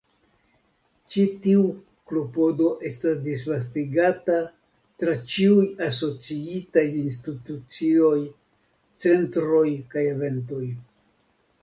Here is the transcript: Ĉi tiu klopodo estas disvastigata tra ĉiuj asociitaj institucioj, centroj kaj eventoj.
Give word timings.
Ĉi 1.15 1.23
tiu 1.41 1.65
klopodo 2.11 2.69
estas 2.89 3.19
disvastigata 3.27 4.39
tra 5.03 5.13
ĉiuj 5.33 5.67
asociitaj 5.91 6.85
institucioj, 7.05 8.17
centroj 9.05 9.67
kaj 9.97 10.09
eventoj. 10.17 10.65